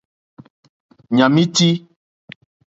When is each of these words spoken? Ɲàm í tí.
Ɲàm 1.17 1.35
í 1.43 1.45
tí. 1.55 1.69